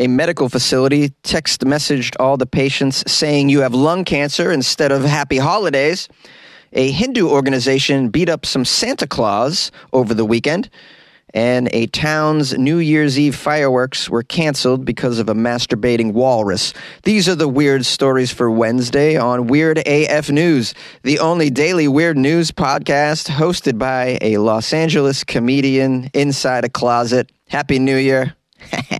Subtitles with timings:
[0.00, 5.04] A medical facility text messaged all the patients saying you have lung cancer instead of
[5.04, 6.08] happy holidays.
[6.72, 10.70] A Hindu organization beat up some Santa Claus over the weekend.
[11.34, 16.72] And a town's New Year's Eve fireworks were canceled because of a masturbating walrus.
[17.02, 20.72] These are the weird stories for Wednesday on Weird AF News,
[21.02, 27.30] the only daily weird news podcast hosted by a Los Angeles comedian inside a closet.
[27.48, 28.34] Happy New Year.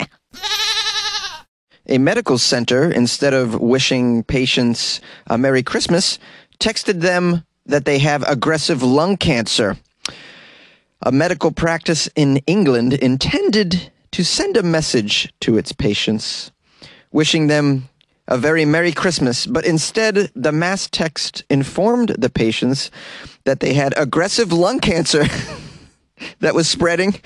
[1.91, 6.19] a medical center, instead of wishing patients a Merry Christmas,
[6.61, 9.77] texted them that they have aggressive lung cancer.
[11.03, 16.53] A medical practice in England intended to send a message to its patients,
[17.11, 17.89] wishing them
[18.29, 22.91] a very Merry Christmas, but instead the mass text informed the patients
[23.45, 25.25] that they had aggressive lung cancer
[26.39, 27.21] that was spreading,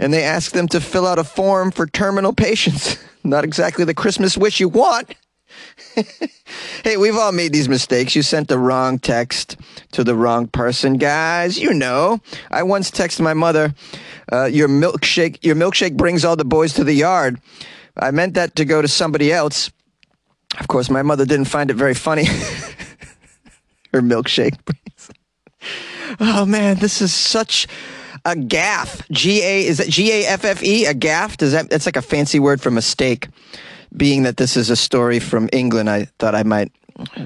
[0.00, 2.96] and they ask them to fill out a form for terminal patients.
[3.24, 5.14] Not exactly the Christmas wish you want.
[6.84, 8.16] hey, we've all made these mistakes.
[8.16, 9.58] You sent the wrong text
[9.92, 11.58] to the wrong person, guys.
[11.58, 12.20] You know.
[12.50, 13.74] I once texted my mother,
[14.32, 17.40] uh, "Your milkshake, your milkshake brings all the boys to the yard."
[17.96, 19.70] I meant that to go to somebody else.
[20.58, 22.24] Of course, my mother didn't find it very funny.
[23.92, 24.56] Her milkshake.
[26.18, 27.66] Oh man, this is such
[28.24, 29.06] a gaff.
[29.10, 30.86] G A is that G A F F E?
[30.86, 31.36] A gaff?
[31.36, 31.70] Does that?
[31.70, 33.28] That's like a fancy word for mistake
[33.96, 36.72] being that this is a story from England, I thought I might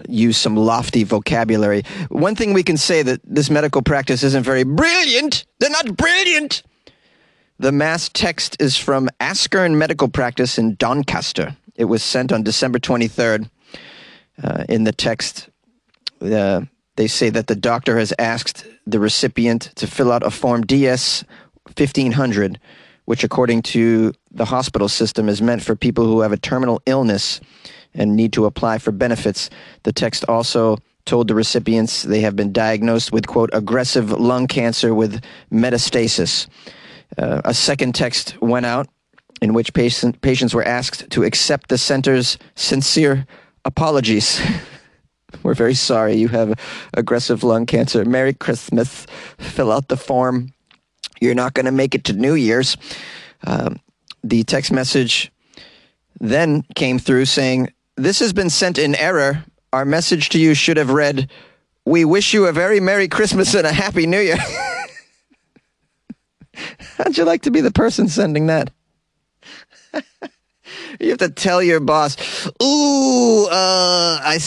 [0.08, 1.82] use some lofty vocabulary.
[2.08, 5.44] One thing we can say that this medical practice isn't very brilliant.
[5.58, 6.62] They're not brilliant.
[7.58, 11.56] The mass text is from Askern Medical Practice in Doncaster.
[11.76, 13.48] It was sent on December 23rd.
[14.42, 15.48] Uh, in the text,
[16.20, 16.62] uh,
[16.96, 21.24] they say that the doctor has asked the recipient to fill out a form DS
[21.76, 22.58] 1500
[23.04, 27.40] which, according to the hospital system, is meant for people who have a terminal illness
[27.92, 29.50] and need to apply for benefits.
[29.82, 34.94] The text also told the recipients they have been diagnosed with, quote, aggressive lung cancer
[34.94, 35.22] with
[35.52, 36.48] metastasis.
[37.18, 38.88] Uh, a second text went out
[39.42, 43.26] in which patient, patients were asked to accept the center's sincere
[43.64, 44.40] apologies.
[45.42, 46.58] We're very sorry you have
[46.94, 48.04] aggressive lung cancer.
[48.04, 49.06] Merry Christmas.
[49.38, 50.54] Fill out the form
[51.20, 52.76] you're not going to make it to New Year's.
[53.46, 53.80] Um,
[54.22, 55.32] the text message
[56.20, 59.44] then came through saying, This has been sent in error.
[59.72, 61.30] Our message to you should have read,
[61.84, 64.38] We wish you a very Merry Christmas and a Happy New Year.
[66.96, 68.70] How'd you like to be the person sending that?
[71.00, 72.16] you have to tell your boss,
[72.62, 74.38] Ooh, uh, I,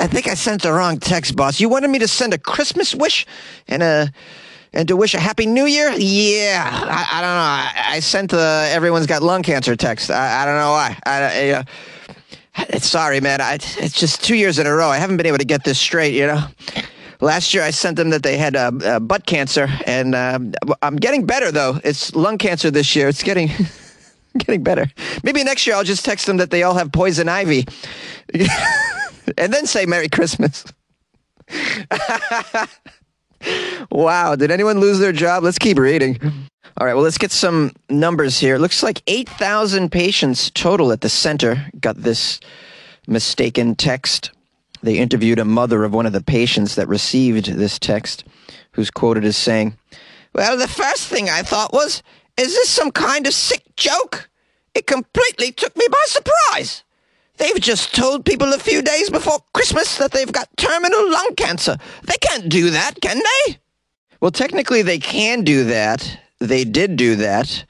[0.00, 1.60] I think I sent the wrong text, boss.
[1.60, 3.26] You wanted me to send a Christmas wish
[3.68, 4.12] and a
[4.72, 5.92] and to wish a happy new year?
[5.92, 7.90] Yeah, I, I don't know.
[7.90, 10.10] I, I sent the everyone's got lung cancer text.
[10.10, 10.98] I, I don't know why.
[11.06, 13.40] I, uh, sorry, man.
[13.40, 14.88] I, it's just two years in a row.
[14.88, 16.14] I haven't been able to get this straight.
[16.14, 16.44] You know.
[17.20, 20.38] Last year, I sent them that they had uh, uh, butt cancer, and uh,
[20.82, 21.80] I'm getting better though.
[21.84, 23.08] It's lung cancer this year.
[23.08, 23.50] It's getting
[24.38, 24.90] getting better.
[25.22, 27.66] Maybe next year I'll just text them that they all have poison ivy,
[29.38, 30.64] and then say Merry Christmas.
[33.90, 34.34] wow.
[34.36, 35.42] Did anyone lose their job?
[35.42, 36.18] Let's keep reading.
[36.76, 38.56] All right, well, let's get some numbers here.
[38.56, 42.40] It looks like 8,000 patients total at the center got this
[43.06, 44.32] mistaken text.
[44.82, 48.24] They interviewed a mother of one of the patients that received this text,
[48.72, 49.76] who's quoted as saying,
[50.34, 52.02] Well, the first thing I thought was,
[52.36, 54.28] is this some kind of sick joke?
[54.74, 56.83] It completely took me by surprise.
[57.36, 61.76] They've just told people a few days before Christmas that they've got terminal lung cancer.
[62.04, 63.58] They can't do that, can they?
[64.20, 66.18] Well, technically, they can do that.
[66.38, 67.64] They did do that.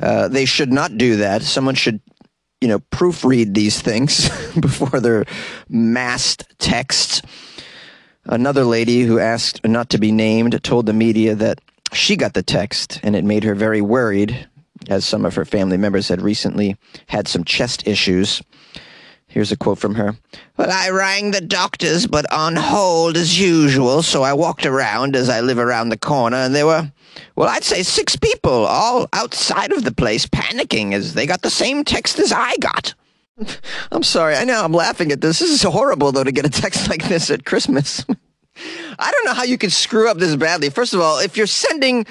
[0.00, 1.42] Uh, they should not do that.
[1.42, 2.00] Someone should,
[2.60, 4.28] you know, proofread these things
[4.60, 5.26] before they're
[5.68, 7.20] massed texts.
[8.24, 11.60] Another lady who asked not to be named told the media that
[11.92, 14.48] she got the text and it made her very worried,
[14.88, 18.40] as some of her family members had recently had some chest issues.
[19.32, 20.14] Here's a quote from her.
[20.58, 25.30] Well, I rang the doctors, but on hold as usual, so I walked around as
[25.30, 26.92] I live around the corner, and there were,
[27.34, 31.48] well, I'd say six people, all outside of the place, panicking as they got the
[31.48, 32.92] same text as I got.
[33.90, 35.38] I'm sorry, I know I'm laughing at this.
[35.38, 38.04] This is horrible, though, to get a text like this at Christmas.
[38.98, 40.68] I don't know how you could screw up this badly.
[40.68, 42.04] First of all, if you're sending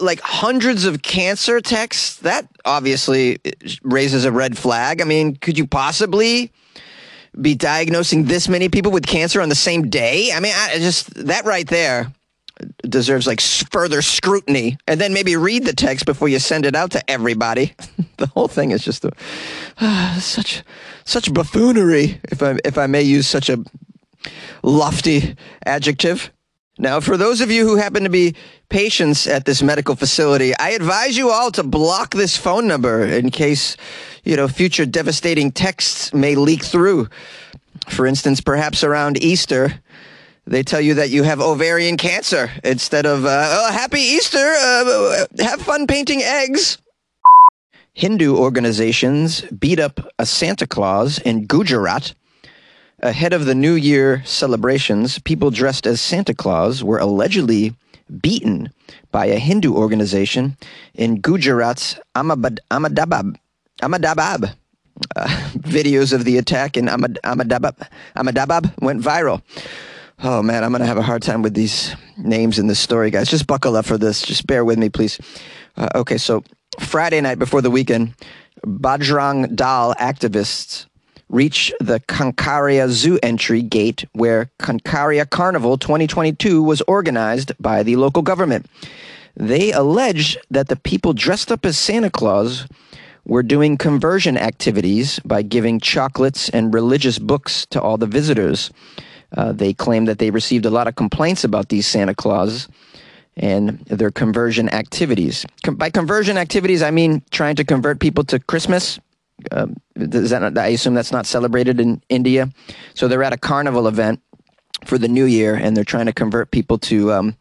[0.00, 3.38] like hundreds of cancer texts, that obviously
[3.82, 5.00] raises a red flag.
[5.00, 6.52] I mean, could you possibly
[7.40, 10.32] be diagnosing this many people with cancer on the same day?
[10.32, 12.12] I mean, I just that right there
[12.82, 16.90] deserves like further scrutiny and then maybe read the text before you send it out
[16.92, 17.74] to everybody.
[18.16, 19.12] the whole thing is just a,
[19.80, 20.62] uh, such
[21.04, 23.62] such buffoonery if I if I may use such a
[24.62, 26.32] lofty adjective.
[26.80, 28.36] Now, for those of you who happen to be
[28.68, 33.30] patients at this medical facility, I advise you all to block this phone number in
[33.30, 33.76] case,
[34.22, 37.08] you know, future devastating texts may leak through.
[37.88, 39.80] For instance, perhaps around Easter,
[40.46, 45.26] they tell you that you have ovarian cancer instead of, uh, oh, happy Easter, uh,
[45.40, 46.78] have fun painting eggs.
[47.94, 52.14] Hindu organizations beat up a Santa Claus in Gujarat.
[53.00, 57.74] Ahead of the New Year celebrations, people dressed as Santa Claus were allegedly
[58.20, 58.70] beaten
[59.12, 60.56] by a Hindu organization
[60.94, 63.38] in Gujarat's Ahmedabad.
[63.80, 64.56] Ahmedabad.
[65.14, 65.26] Uh,
[65.58, 67.76] videos of the attack in Ahmedabad,
[68.16, 69.42] Ahmedabad went viral.
[70.24, 73.12] Oh man, I'm going to have a hard time with these names in this story,
[73.12, 73.30] guys.
[73.30, 74.22] Just buckle up for this.
[74.22, 75.20] Just bear with me, please.
[75.76, 76.42] Uh, okay, so
[76.80, 78.14] Friday night before the weekend,
[78.66, 80.87] Bajrang Dal activists
[81.28, 88.22] reach the Kankaria Zoo entry gate where Kankaria Carnival 2022 was organized by the local
[88.22, 88.66] government.
[89.36, 92.66] They allege that the people dressed up as Santa Claus
[93.24, 98.70] were doing conversion activities by giving chocolates and religious books to all the visitors.
[99.36, 102.68] Uh, they claim that they received a lot of complaints about these Santa Claus
[103.36, 105.46] and their conversion activities.
[105.62, 108.98] Com- by conversion activities, I mean trying to convert people to Christmas.
[109.52, 112.50] Um, does that not, I assume that's not celebrated in India.
[112.94, 114.20] So they're at a carnival event
[114.84, 117.36] for the new year, and they're trying to convert people to, um,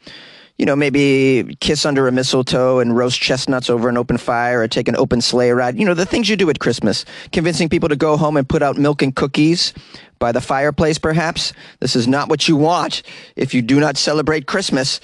[0.58, 4.68] you know, maybe kiss under a mistletoe and roast chestnuts over an open fire, or
[4.68, 5.78] take an open sleigh ride.
[5.78, 7.06] You know, the things you do at Christmas.
[7.32, 9.74] Convincing people to go home and put out milk and cookies
[10.18, 11.54] by the fireplace, perhaps.
[11.80, 13.04] This is not what you want
[13.36, 15.00] if you do not celebrate Christmas.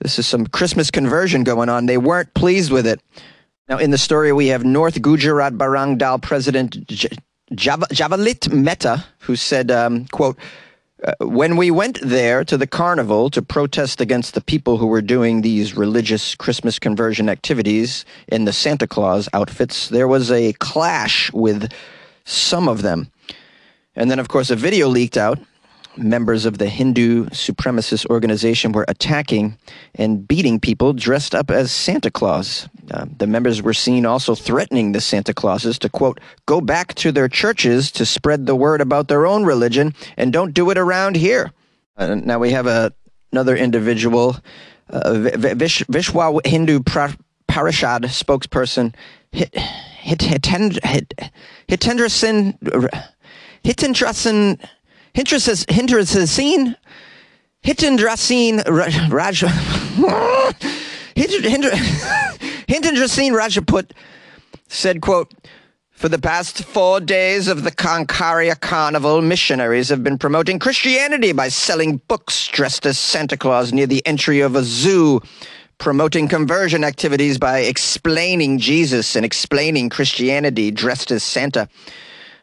[0.00, 1.86] This is some Christmas conversion going on.
[1.86, 3.00] They weren't pleased with it.
[3.68, 7.08] Now, in the story, we have North Gujarat Bajrang Dal President J-
[7.52, 10.38] Jav- Javalit Mehta, who said, um, quote,
[11.02, 15.02] uh, when we went there to the carnival to protest against the people who were
[15.02, 21.32] doing these religious Christmas conversion activities in the Santa Claus outfits, there was a clash
[21.32, 21.72] with
[22.24, 23.10] some of them.
[23.96, 25.40] And then, of course, a video leaked out.
[25.96, 29.56] Members of the Hindu supremacist organization were attacking
[29.94, 32.68] and beating people dressed up as Santa Claus.
[32.90, 37.12] Uh, the members were seen also threatening the Santa Clauses to, quote, go back to
[37.12, 41.16] their churches to spread the word about their own religion and don't do it around
[41.16, 41.52] here.
[41.96, 42.92] Uh, now we have a,
[43.32, 44.36] another individual,
[44.90, 48.94] uh, Vish, Vishwa Hindu Parishad spokesperson,
[49.32, 51.14] Hit, Hit, Hitendra, Hit,
[51.68, 53.04] Hitendra.
[53.66, 54.60] Hitindrasen,
[55.16, 56.76] Hindrasen,
[57.64, 58.62] Hitindrasen
[59.10, 59.40] Raj,
[62.68, 63.92] Hitindrasen Rajaput
[64.68, 65.32] said, quote,
[65.92, 71.48] for the past four days of the Kankaria Carnival, missionaries have been promoting Christianity by
[71.48, 75.22] selling books dressed as Santa Claus near the entry of a zoo,
[75.78, 81.70] promoting conversion activities by explaining Jesus and explaining Christianity dressed as Santa.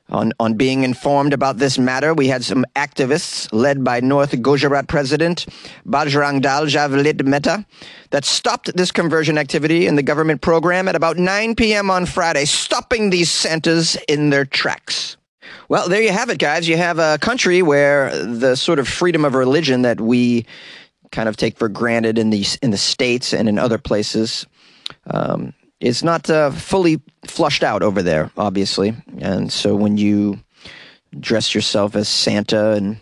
[0.09, 4.87] On, on being informed about this matter, we had some activists led by North Gujarat
[4.87, 5.45] President
[5.87, 7.65] Bajrang Dal Javalit Mehta
[8.09, 11.89] that stopped this conversion activity in the government program at about 9 p.m.
[11.89, 15.15] on Friday, stopping these Santas in their tracks.
[15.69, 16.67] Well, there you have it, guys.
[16.67, 20.45] You have a country where the sort of freedom of religion that we
[21.11, 24.45] kind of take for granted in the in the states and in other places
[25.07, 28.95] um, is not uh, fully flushed out over there, obviously.
[29.19, 30.39] And so when you
[31.19, 32.97] dress yourself as Santa and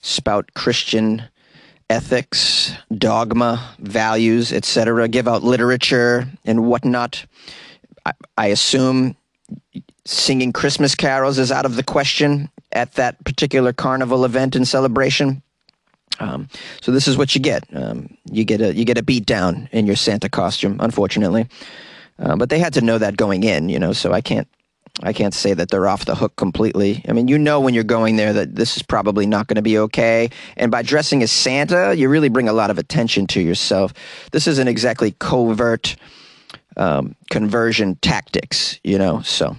[0.00, 1.22] spout Christian
[1.88, 7.24] ethics, dogma, values, etc., give out literature and whatnot,
[8.04, 9.16] I, I assume
[10.04, 15.40] singing Christmas carols is out of the question at that particular carnival event and celebration.
[16.18, 16.48] Um,
[16.80, 17.64] so this is what you get.
[17.72, 21.48] Um, you get a you get a beat down in your Santa costume, unfortunately.
[22.18, 23.92] Uh, but they had to know that going in, you know.
[23.92, 24.48] So I can't
[25.02, 27.04] I can't say that they're off the hook completely.
[27.08, 29.62] I mean, you know when you're going there that this is probably not going to
[29.62, 30.30] be okay.
[30.56, 33.92] And by dressing as Santa, you really bring a lot of attention to yourself.
[34.30, 35.96] This isn't exactly covert
[36.76, 39.20] um, conversion tactics, you know.
[39.22, 39.56] So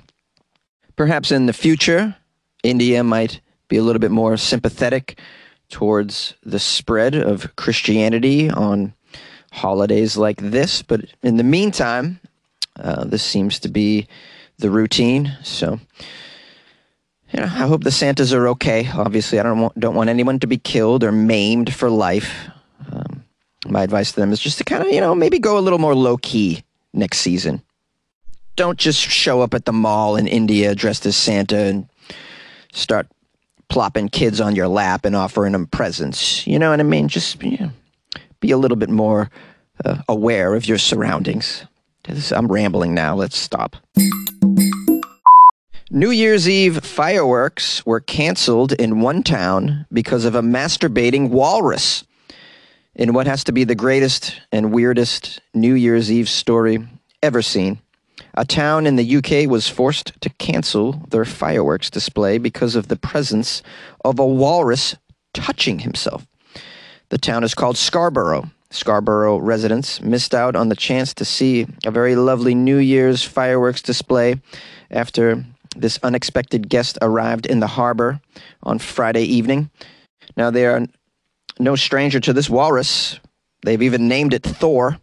[0.95, 2.15] perhaps in the future,
[2.63, 5.19] India might be a little bit more sympathetic
[5.69, 8.93] towards the spread of Christianity on
[9.51, 10.81] holidays like this.
[10.81, 12.19] But in the meantime,
[12.79, 14.07] uh, this seems to be
[14.57, 15.37] the routine.
[15.43, 15.79] So,
[17.31, 18.89] you know, I hope the Santas are okay.
[18.93, 22.49] Obviously, I don't want, don't want anyone to be killed or maimed for life.
[22.91, 23.23] Um,
[23.67, 25.79] my advice to them is just to kind of, you know, maybe go a little
[25.79, 26.63] more low key
[26.93, 27.61] next season.
[28.55, 31.89] Don't just show up at the mall in India dressed as Santa and
[32.71, 33.07] start
[33.67, 36.45] plopping kids on your lap and offering them presents.
[36.47, 37.07] You know what I mean?
[37.07, 37.71] Just you know,
[38.39, 39.29] be a little bit more
[39.83, 41.65] uh, aware of your surroundings.
[42.31, 43.15] I'm rambling now.
[43.15, 43.75] Let's stop.
[45.91, 52.03] New Year's Eve fireworks were canceled in one town because of a masturbating walrus.
[52.95, 56.85] In what has to be the greatest and weirdest New Year's Eve story
[57.21, 57.79] ever seen,
[58.33, 62.95] a town in the UK was forced to cancel their fireworks display because of the
[62.95, 63.61] presence
[64.03, 64.95] of a walrus
[65.33, 66.25] touching himself.
[67.09, 68.49] The town is called Scarborough.
[68.75, 73.81] Scarborough residents missed out on the chance to see a very lovely New Year's fireworks
[73.81, 74.41] display
[74.91, 75.43] after
[75.75, 78.19] this unexpected guest arrived in the harbor
[78.63, 79.69] on Friday evening.
[80.37, 80.85] Now, they are
[81.59, 83.19] no stranger to this walrus.
[83.63, 84.97] They've even named it Thor.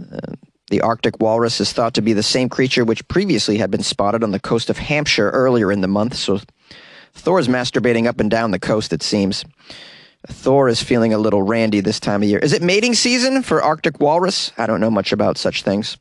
[0.00, 0.34] Uh,
[0.70, 4.22] the Arctic walrus is thought to be the same creature which previously had been spotted
[4.22, 6.40] on the coast of Hampshire earlier in the month, so
[7.14, 9.44] Thor is masturbating up and down the coast, it seems.
[10.26, 12.38] Thor is feeling a little randy this time of year.
[12.40, 14.52] Is it mating season for Arctic walrus?
[14.58, 15.96] I don't know much about such things.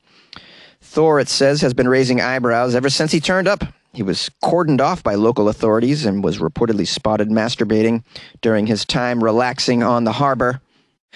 [0.81, 3.63] Thor, it says, has been raising eyebrows ever since he turned up.
[3.93, 8.03] He was cordoned off by local authorities and was reportedly spotted masturbating
[8.41, 10.61] during his time relaxing on the harbor.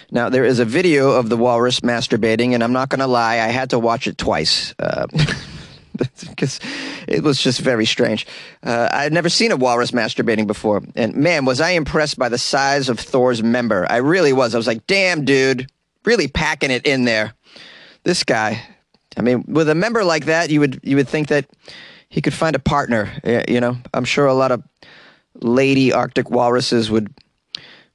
[0.09, 3.35] Now, there is a video of the walrus masturbating, and I'm not going to lie,
[3.35, 4.73] I had to watch it twice.
[4.79, 5.05] Uh,
[6.29, 6.59] because
[7.07, 8.27] it was just very strange.
[8.63, 12.29] Uh, I had never seen a walrus masturbating before, and man, was I impressed by
[12.29, 13.85] the size of Thor's member.
[13.89, 14.53] I really was.
[14.53, 15.69] I was like, damn, dude,
[16.05, 17.33] really packing it in there.
[18.03, 18.63] This guy.
[19.17, 21.45] I mean, with a member like that, you would you would think that
[22.09, 23.11] he could find a partner.
[23.47, 24.63] You know, I'm sure a lot of
[25.35, 27.13] lady Arctic walruses would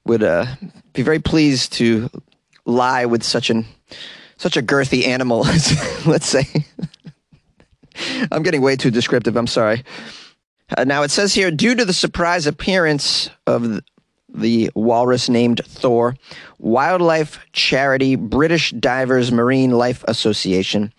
[0.05, 0.47] would uh,
[0.93, 2.11] be very pleased to
[2.65, 3.67] lie with such an
[4.37, 5.41] such a girthy animal.
[6.07, 6.45] let's say.
[8.33, 9.37] I'm getting way too descriptive.
[9.37, 9.85] I'm sorry.
[10.77, 13.81] Uh, now it says here, due to the surprise appearance of
[14.29, 16.17] the walrus named Thor,
[16.59, 20.93] wildlife charity British Divers Marine Life Association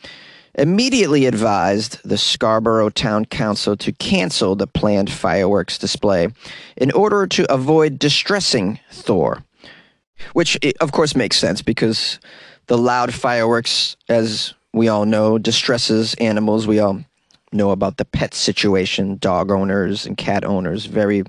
[0.55, 6.29] immediately advised the Scarborough Town Council to cancel the planned fireworks display
[6.77, 9.43] in order to avoid distressing Thor.
[10.33, 12.19] Which, of course, makes sense because
[12.65, 16.67] the loud fireworks, as we all know distresses animals.
[16.67, 17.03] We all
[17.51, 21.23] know about the pet situation, dog owners and cat owners, very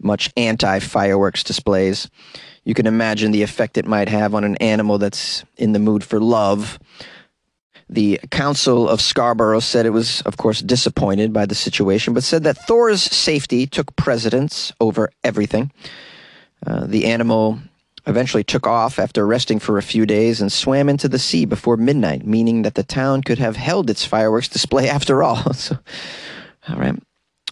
[0.00, 2.10] much anti fireworks displays.
[2.64, 6.02] You can imagine the effect it might have on an animal that's in the mood
[6.02, 6.78] for love.
[7.88, 12.44] The Council of Scarborough said it was, of course, disappointed by the situation, but said
[12.44, 15.70] that Thor's safety took precedence over everything.
[16.66, 17.60] Uh, the animal
[18.06, 21.76] eventually took off after resting for a few days and swam into the sea before
[21.76, 25.52] midnight, meaning that the town could have held its fireworks display after all.
[25.54, 25.78] so,
[26.68, 26.98] all right.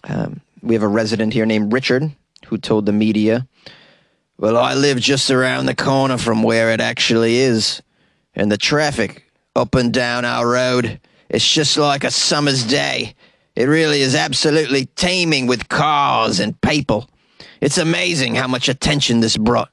[0.05, 2.11] Um, we have a resident here named Richard
[2.47, 3.47] who told the media,
[4.37, 7.81] Well, I live just around the corner from where it actually is,
[8.35, 9.23] and the traffic
[9.55, 13.15] up and down our road, it's just like a summer's day.
[13.55, 17.09] It really is absolutely teeming with cars and people.
[17.61, 19.69] It's amazing how much attention this brought.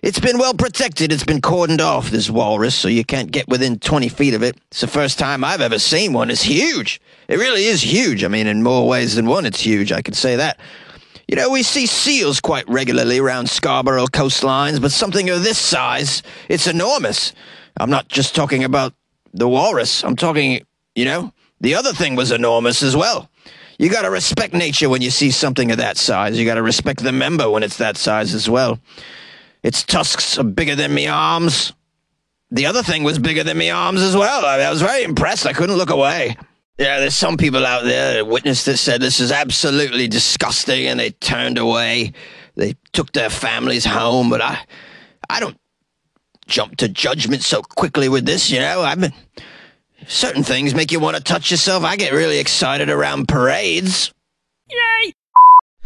[0.00, 1.12] It's been well protected.
[1.12, 4.56] It's been cordoned off, this walrus, so you can't get within 20 feet of it.
[4.70, 6.30] It's the first time I've ever seen one.
[6.30, 7.00] It's huge.
[7.26, 8.22] It really is huge.
[8.22, 9.90] I mean, in more ways than one, it's huge.
[9.90, 10.60] I can say that.
[11.26, 16.22] You know, we see seals quite regularly around Scarborough coastlines, but something of this size,
[16.48, 17.32] it's enormous.
[17.76, 18.94] I'm not just talking about
[19.34, 20.04] the walrus.
[20.04, 20.64] I'm talking,
[20.94, 23.28] you know, the other thing was enormous as well.
[23.78, 26.38] You got to respect nature when you see something of that size.
[26.38, 28.78] You got to respect the member when it's that size as well.
[29.62, 31.72] Its tusks are bigger than me arms.
[32.50, 34.44] The other thing was bigger than me arms as well.
[34.44, 35.46] I, I was very impressed.
[35.46, 36.36] I couldn't look away.
[36.78, 41.00] Yeah, there's some people out there that witnessed this said this is absolutely disgusting and
[41.00, 42.12] they turned away.
[42.54, 44.60] They took their families home, but I
[45.28, 45.58] I don't
[46.46, 48.82] jump to judgment so quickly with this, you know.
[48.82, 49.12] I've been
[50.06, 51.82] certain things make you want to touch yourself.
[51.82, 54.12] I get really excited around parades.
[54.70, 55.12] Yay!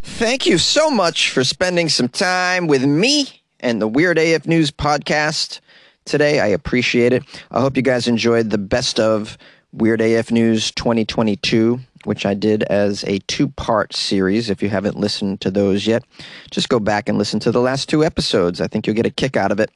[0.02, 4.70] Thank you so much for spending some time with me and the Weird AF News
[4.70, 5.60] podcast
[6.04, 6.40] today.
[6.40, 7.22] I appreciate it.
[7.50, 9.38] I hope you guys enjoyed the best of
[9.72, 14.50] Weird AF News 2022, which I did as a two part series.
[14.50, 16.04] If you haven't listened to those yet,
[16.50, 18.60] just go back and listen to the last two episodes.
[18.60, 19.70] I think you'll get a kick out of it.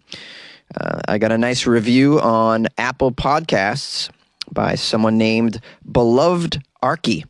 [0.79, 4.11] Uh, I got a nice review on Apple Podcasts
[4.51, 7.25] by someone named Beloved Arky.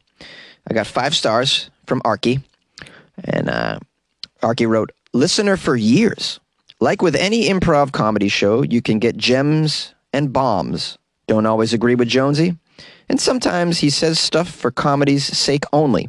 [0.68, 2.42] I got five stars from Arky.
[3.24, 3.78] And uh,
[4.42, 6.40] Arky wrote, Listener for years
[6.80, 10.98] Like with any improv comedy show, you can get gems and bombs.
[11.26, 12.56] Don't always agree with Jonesy.
[13.08, 16.08] And sometimes he says stuff for comedy's sake only.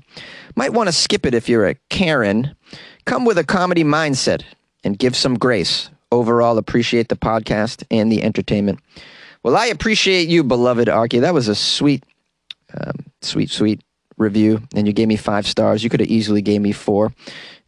[0.55, 2.55] Might want to skip it if you're a Karen.
[3.05, 4.43] Come with a comedy mindset
[4.83, 5.89] and give some grace.
[6.11, 8.79] Overall, appreciate the podcast and the entertainment.
[9.43, 11.21] Well, I appreciate you, beloved Arky.
[11.21, 12.03] That was a sweet,
[12.73, 13.81] um, sweet, sweet
[14.17, 15.83] review, and you gave me five stars.
[15.83, 17.13] You could have easily gave me four,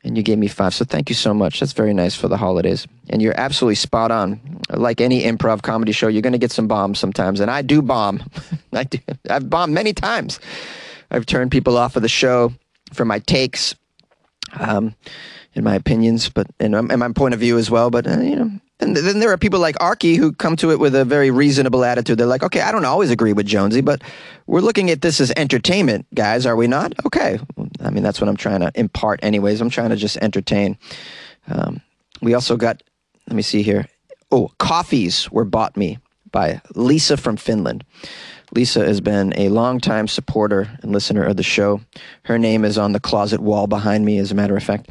[0.04, 0.74] and you gave me five.
[0.74, 1.60] So thank you so much.
[1.60, 2.88] That's very nice for the holidays.
[3.10, 4.40] And you're absolutely spot on.
[4.70, 7.82] Like any improv comedy show, you're going to get some bombs sometimes, and I do
[7.82, 8.24] bomb.
[8.74, 9.00] I do.
[9.30, 10.40] I've bombed many times.
[11.12, 12.54] I've turned people off of the show
[12.94, 13.76] for my takes,
[14.60, 14.96] um,
[15.54, 17.90] in my opinions, but and, and my point of view as well.
[17.90, 20.80] But uh, you know, and then there are people like Arky who come to it
[20.80, 22.18] with a very reasonable attitude.
[22.18, 24.02] They're like, okay, I don't always agree with Jonesy, but
[24.48, 26.94] we're looking at this as entertainment, guys, are we not?
[27.06, 27.40] Okay.
[27.82, 29.62] I mean, that's what I'm trying to impart, anyways.
[29.62, 30.78] I'm trying to just entertain.
[31.48, 31.82] Um,
[32.22, 32.84] we also got,
[33.28, 33.88] let me see here.
[34.32, 35.98] Oh, coffees were bought me
[36.32, 37.84] by Lisa from Finland.
[38.52, 41.82] Lisa has been a longtime supporter and listener of the show.
[42.24, 44.90] Her name is on the closet wall behind me, as a matter of fact.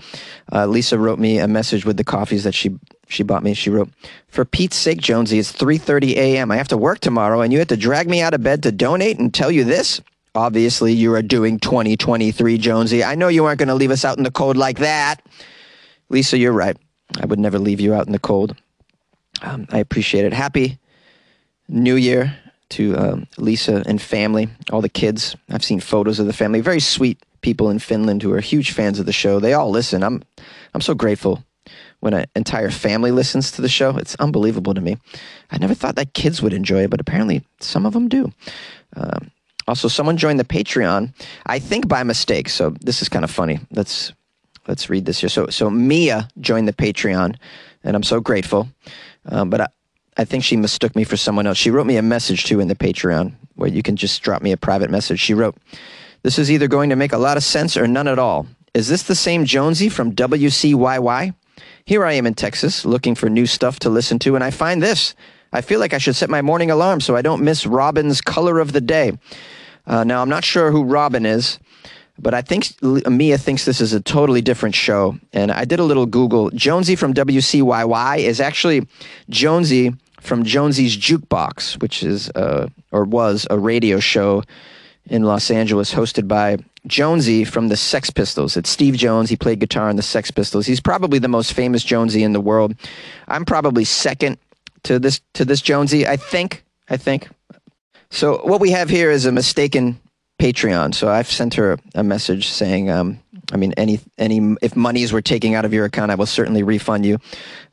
[0.53, 2.79] Uh, Lisa wrote me a message with the coffees that she
[3.09, 3.55] she bought me.
[3.55, 3.91] She wrote,
[4.29, 6.51] "For Pete's sake, Jonesy, it's 3:30 a.m.
[6.51, 8.73] I have to work tomorrow, and you had to drag me out of bed to
[8.73, 10.01] donate and tell you this."
[10.39, 13.03] Obviously, you are doing 2023, Jonesy.
[13.03, 15.21] I know you aren't going to leave us out in the cold like that.
[16.11, 16.77] Lisa, you're right.
[17.21, 18.55] I would never leave you out in the cold.
[19.43, 20.33] Um, I appreciate it.
[20.33, 20.79] Happy
[21.67, 25.35] New Year to um, Lisa and family, all the kids.
[25.51, 26.61] I've seen photos of the family.
[26.61, 29.41] Very sweet people in Finland who are huge fans of the show.
[29.41, 30.05] They all listen.
[30.05, 30.23] I'm,
[30.73, 31.43] I'm so grateful
[31.99, 33.97] when an entire family listens to the show.
[33.97, 34.99] It's unbelievable to me.
[35.51, 38.33] I never thought that kids would enjoy it, but apparently some of them do.
[38.97, 39.33] Um,
[39.69, 41.13] also, someone joined the Patreon,
[41.45, 42.49] I think by mistake.
[42.49, 43.61] So this is kind of funny.
[43.71, 44.15] Let's
[44.67, 45.29] let's read this here.
[45.29, 47.37] So so Mia joined the Patreon,
[47.85, 48.69] and I'm so grateful.
[49.27, 49.67] Um, but I,
[50.17, 51.59] I think she mistook me for someone else.
[51.59, 54.53] She wrote me a message too in the Patreon where you can just drop me
[54.53, 55.21] a private message.
[55.21, 55.55] She wrote,
[56.23, 58.47] "This is either going to make a lot of sense or none at all.
[58.73, 61.35] Is this the same Jonesy from WCYY?"
[61.85, 64.83] Here I am in Texas looking for new stuff to listen to, and I find
[64.83, 65.15] this.
[65.53, 68.61] I feel like I should set my morning alarm so I don't miss Robin's color
[68.61, 69.13] of the day.
[69.89, 71.59] Uh, now, I'm not sure who Robin is,
[72.19, 75.19] but I think Mia thinks this is a totally different show.
[75.33, 76.51] And I did a little Google.
[76.51, 78.87] Jonesy from WCYY is actually
[79.31, 84.43] Jonesy from Jonesy's Jukebox, which is uh, or was a radio show
[85.07, 88.57] in Los Angeles hosted by Jonesy from the Sex Pistols.
[88.57, 89.31] It's Steve Jones.
[89.31, 90.67] He played guitar in the Sex Pistols.
[90.67, 92.75] He's probably the most famous Jonesy in the world.
[93.27, 94.39] I'm probably second
[94.83, 96.07] to this to this Jonesy.
[96.07, 96.65] I think.
[96.91, 97.29] I think.
[98.11, 100.01] So what we have here is a mistaken
[100.41, 100.95] Patreon.
[100.95, 103.19] So I've sent her a message saying, um,
[103.53, 106.63] I mean, any any if monies were taking out of your account, I will certainly
[106.63, 107.19] refund you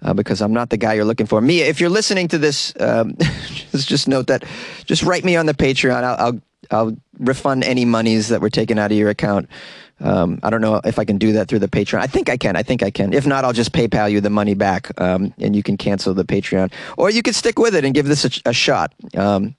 [0.02, 1.41] uh, because I'm not the guy you're looking for.
[1.41, 3.15] Mia, if you're listening to this, um,
[3.71, 4.45] just just note that.
[4.86, 6.04] Just write me on the Patreon.
[6.04, 9.50] I'll, I'll I'll refund any monies that were taken out of your account.
[10.00, 12.00] Um, I don't know if I can do that through the Patreon.
[12.00, 12.56] I think I can.
[12.56, 13.13] I think I can.
[13.13, 16.26] If not, I'll just PayPal you the money back, um, and you can cancel the
[16.26, 18.93] Patreon, or you can stick with it and give this a, a shot.
[19.15, 19.56] Um,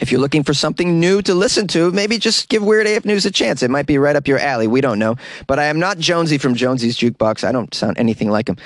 [0.00, 3.26] if you're looking for something new to listen to, maybe just give Weird AF News
[3.26, 3.62] a chance.
[3.62, 4.66] It might be right up your alley.
[4.66, 5.16] We don't know.
[5.46, 7.44] But I am not Jonesy from Jonesy's Jukebox.
[7.44, 8.56] I don't sound anything like him.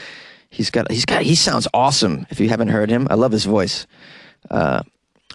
[0.50, 0.90] He's got.
[0.90, 1.22] He's got.
[1.22, 2.26] He sounds awesome.
[2.30, 3.86] If you haven't heard him, I love his voice.
[4.50, 4.82] Uh,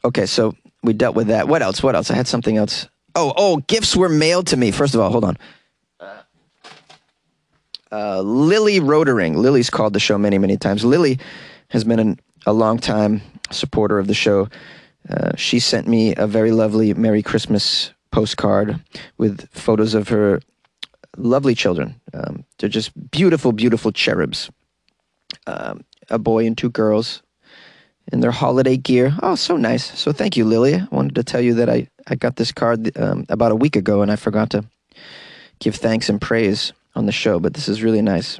[0.06, 1.47] okay, so we dealt with that.
[1.47, 1.84] What else?
[1.84, 2.10] What else?
[2.10, 2.88] I had something else.
[3.13, 4.71] Oh, oh, gifts were mailed to me.
[4.71, 5.38] First of all, hold on.
[7.91, 9.36] Uh, Lily Rotering.
[9.36, 10.86] Lily's called the show many, many times.
[10.86, 11.19] Lily
[11.69, 14.47] has been an, a long time supporter of the show.
[15.09, 18.79] Uh, she sent me a very lovely Merry Christmas postcard
[19.17, 20.41] with photos of her
[21.17, 21.99] lovely children.
[22.13, 24.49] Um, they're just beautiful, beautiful cherubs.
[25.47, 27.23] Um, a boy and two girls
[28.11, 29.15] in their holiday gear.
[29.21, 29.97] Oh, so nice.
[29.97, 30.75] So thank you, Lily.
[30.75, 33.75] I wanted to tell you that I, I got this card um, about a week
[33.75, 34.65] ago and I forgot to
[35.59, 38.39] give thanks and praise on the show, but this is really nice.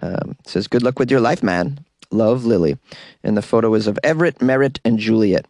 [0.00, 1.80] Um, it says, Good luck with your life, man.
[2.10, 2.78] Love, Lily.
[3.24, 5.46] And the photo is of Everett, Merritt, and Juliet.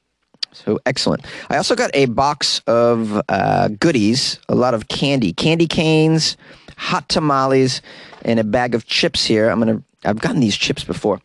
[0.65, 1.25] So excellent.
[1.51, 6.37] I also got a box of uh, goodies, a lot of candy, candy canes,
[6.77, 7.81] hot tamales,
[8.23, 9.49] and a bag of chips here.
[9.49, 9.83] I'm gonna.
[10.05, 11.21] I've gotten these chips before.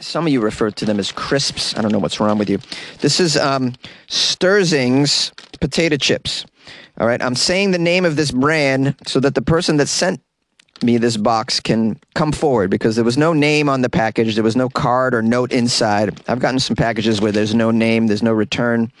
[0.00, 1.76] Some of you refer to them as crisps.
[1.76, 2.58] I don't know what's wrong with you.
[3.00, 3.74] This is um,
[4.08, 6.46] Stertzing's potato chips.
[6.98, 10.20] All right, I'm saying the name of this brand so that the person that sent
[10.82, 14.34] me this box can come forward because there was no name on the package.
[14.34, 16.20] There was no card or note inside.
[16.28, 18.92] I've gotten some packages where there's no name, there's no return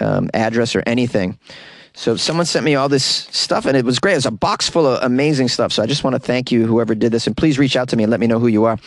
[0.00, 1.38] um, address or anything.
[1.98, 4.12] So someone sent me all this stuff and it was great.
[4.12, 5.72] It was a box full of amazing stuff.
[5.72, 7.26] So I just want to thank you, whoever did this.
[7.26, 8.78] And please reach out to me and let me know who you are.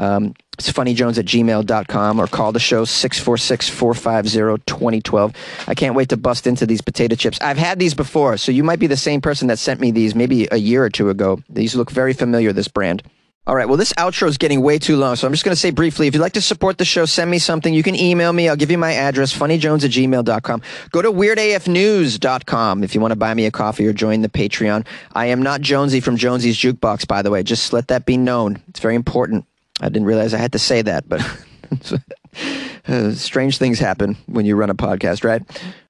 [0.00, 5.36] Um, it's funnyjones at gmail.com or call the show 646-450-2012.
[5.68, 7.40] I can't wait to bust into these potato chips.
[7.40, 10.16] I've had these before, so you might be the same person that sent me these
[10.16, 11.40] maybe a year or two ago.
[11.48, 13.04] These look very familiar, this brand.
[13.46, 13.68] All right.
[13.68, 16.08] Well, this outro is getting way too long, so I'm just going to say briefly
[16.08, 17.72] if you'd like to support the show, send me something.
[17.72, 18.48] You can email me.
[18.48, 20.62] I'll give you my address, funnyjones at gmail.com.
[20.90, 24.84] Go to weirdafnews.com if you want to buy me a coffee or join the Patreon.
[25.14, 27.44] I am not Jonesy from Jonesy's Jukebox, by the way.
[27.44, 28.60] Just let that be known.
[28.68, 29.44] It's very important.
[29.80, 31.20] I didn't realize I had to say that, but
[33.14, 35.42] strange things happen when you run a podcast, right?